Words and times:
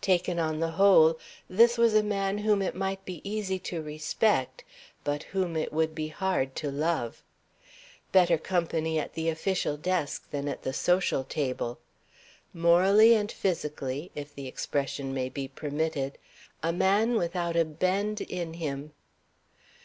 Taken 0.00 0.38
on 0.38 0.60
the 0.60 0.70
whole, 0.70 1.18
this 1.50 1.76
was 1.76 1.92
a 1.92 2.04
man 2.04 2.38
whom 2.38 2.62
it 2.62 2.76
might 2.76 3.04
be 3.04 3.20
easy 3.28 3.58
to 3.66 3.82
respect, 3.82 4.62
but 5.02 5.24
whom 5.24 5.56
it 5.56 5.72
would 5.72 5.92
be 5.92 6.06
hard 6.06 6.54
to 6.54 6.70
love. 6.70 7.20
Better 8.12 8.38
company 8.38 9.00
at 9.00 9.14
the 9.14 9.28
official 9.28 9.76
desk 9.76 10.30
than 10.30 10.46
at 10.46 10.62
the 10.62 10.72
social 10.72 11.24
table. 11.24 11.80
Morally 12.54 13.14
and 13.16 13.32
physically 13.32 14.12
if 14.14 14.32
the 14.32 14.46
expression 14.46 15.12
may 15.12 15.28
be 15.28 15.48
permitted 15.48 16.16
a 16.62 16.72
man 16.72 17.16
without 17.16 17.56
a 17.56 17.64
bend 17.64 18.20
in 18.20 18.54
him. 18.54 18.92